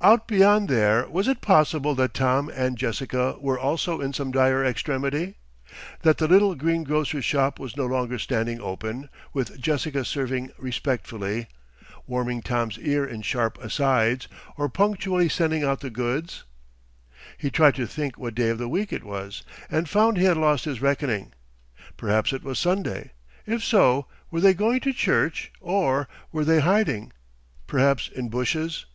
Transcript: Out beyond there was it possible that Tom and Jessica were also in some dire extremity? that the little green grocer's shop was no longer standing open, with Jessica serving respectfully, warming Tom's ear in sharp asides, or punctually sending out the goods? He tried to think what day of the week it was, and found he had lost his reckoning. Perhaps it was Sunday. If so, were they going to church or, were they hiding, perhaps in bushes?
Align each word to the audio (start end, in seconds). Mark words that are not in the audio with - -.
Out 0.00 0.26
beyond 0.26 0.70
there 0.70 1.06
was 1.06 1.28
it 1.28 1.42
possible 1.42 1.94
that 1.96 2.14
Tom 2.14 2.48
and 2.48 2.78
Jessica 2.78 3.36
were 3.40 3.58
also 3.58 4.00
in 4.00 4.14
some 4.14 4.30
dire 4.30 4.64
extremity? 4.64 5.34
that 6.00 6.16
the 6.16 6.26
little 6.26 6.54
green 6.54 6.82
grocer's 6.82 7.26
shop 7.26 7.58
was 7.58 7.76
no 7.76 7.84
longer 7.84 8.18
standing 8.18 8.58
open, 8.58 9.10
with 9.34 9.60
Jessica 9.60 10.02
serving 10.02 10.50
respectfully, 10.56 11.48
warming 12.06 12.40
Tom's 12.40 12.78
ear 12.78 13.04
in 13.04 13.20
sharp 13.20 13.62
asides, 13.62 14.28
or 14.56 14.70
punctually 14.70 15.28
sending 15.28 15.62
out 15.62 15.80
the 15.80 15.90
goods? 15.90 16.44
He 17.36 17.50
tried 17.50 17.74
to 17.74 17.86
think 17.86 18.16
what 18.16 18.34
day 18.34 18.48
of 18.48 18.56
the 18.56 18.70
week 18.70 18.94
it 18.94 19.04
was, 19.04 19.42
and 19.70 19.90
found 19.90 20.16
he 20.16 20.24
had 20.24 20.38
lost 20.38 20.64
his 20.64 20.80
reckoning. 20.80 21.34
Perhaps 21.98 22.32
it 22.32 22.42
was 22.42 22.58
Sunday. 22.58 23.12
If 23.44 23.62
so, 23.62 24.06
were 24.30 24.40
they 24.40 24.54
going 24.54 24.80
to 24.80 24.94
church 24.94 25.52
or, 25.60 26.08
were 26.32 26.46
they 26.46 26.60
hiding, 26.60 27.12
perhaps 27.66 28.08
in 28.08 28.30
bushes? 28.30 28.86